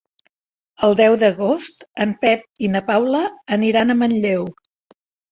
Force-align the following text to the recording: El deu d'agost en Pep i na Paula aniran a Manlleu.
El 0.85 0.95
deu 0.99 1.17
d'agost 1.23 1.85
en 2.05 2.13
Pep 2.25 2.47
i 2.67 2.69
na 2.75 2.81
Paula 2.87 3.21
aniran 3.57 3.95
a 3.95 3.97
Manlleu. 3.99 4.49